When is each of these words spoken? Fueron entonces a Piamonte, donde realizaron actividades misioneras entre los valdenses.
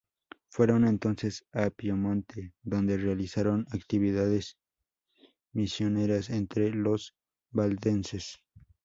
Fueron 0.49 0.87
entonces 0.87 1.45
a 1.53 1.69
Piamonte, 1.69 2.55
donde 2.63 2.97
realizaron 2.97 3.67
actividades 3.69 4.57
misioneras 5.53 6.31
entre 6.31 6.71
los 6.71 7.13
valdenses. 7.51 8.39